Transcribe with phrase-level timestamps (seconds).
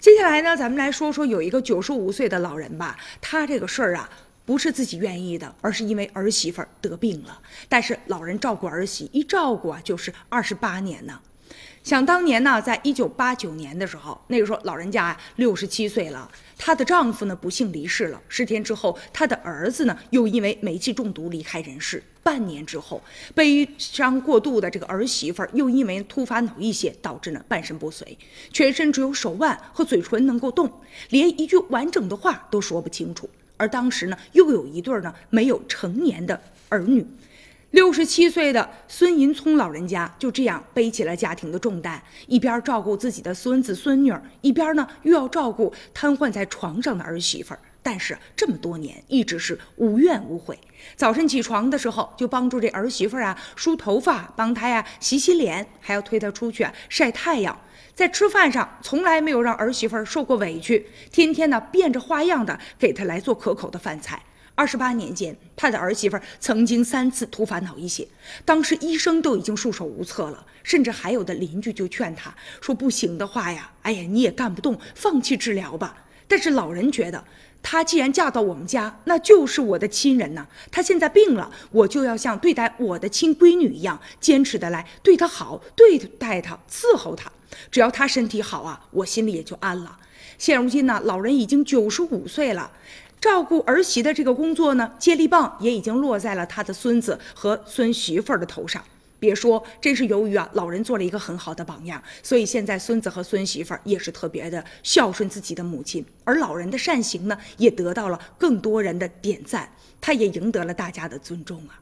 [0.00, 4.08] 接下来呢，咱们来说说有一个九十五岁的老人吧，他这个事儿啊，
[4.46, 7.38] 不是自己愿意的，而是因为儿媳妇儿得病了。
[7.68, 11.20] 但是老人照顾儿媳，一照顾啊就是二十八年呢。
[11.82, 18.18] 想当年呢，在一九八九年的时候，那个时候老人家六十七岁了，她的丈夫呢不幸离世了。
[18.26, 22.02] 十天之后，她的儿子呢又因为煤气中毒离开人世。
[22.30, 23.02] 半年之后，
[23.34, 28.16] 悲伤过度的这个儿媳妇儿又因为突发脑溢血导致呢半身不遂，
[28.52, 30.70] 全身只有手腕和嘴唇能够动，
[31.08, 33.28] 连一句完整的话都说不清楚。
[33.56, 37.04] 而当时呢，又有一对呢没有成年的儿女。
[37.72, 47.60] 六十七岁的孙银聪老人家就这样背起了家庭的重担，一边照顾自己的孙子孙女，一边呢又要照顾瘫痪在床上的儿媳妇儿。
[47.82, 50.58] 但是这么多年一直是无怨无悔。
[50.96, 57.58] 早晨起床的时候就帮助这儿媳妇儿啊梳头发，帮她呀洗洗脸，还要推她出去啊晒太阳。
[57.94, 64.22] 在吃饭上从来没有让儿媳妇儿受过委屈，天天呢变着花样的给她来做可口的饭菜。
[64.54, 68.06] 二十八年间，他的儿媳妇曾经三次突发脑溢血，
[68.44, 77.24] 当时医生都已经束手无策了，甚至还有的邻居就劝他说：“不行的话呀，哎呀，你也干不动，放弃治疗吧。”但是老人觉得，
[77.60, 80.46] 她既然嫁到我们家，那就是我的亲人呐。
[80.70, 87.32] 她现在病了，我就要像对待我的亲闺女一样，坚持的来对她好，对待她，伺候她。
[87.72, 89.98] 只要她身体好啊，我心里也就安了。
[90.38, 92.70] 现如今呢，老人已经九十五岁了。
[93.20, 98.82] 照顾儿媳的这个工作呢，接力棒也已经落在了他的孙子和孙媳妇儿的头上。
[99.20, 106.04] 别说，这是由于啊，老人做了一个很好的榜样，所以现在孙子和孙媳妇儿也是特别的孝顺自己的母亲。
[106.24, 111.80] 而老人的善行呢，也得到了更多人的点赞，他也赢得了大家的尊重啊。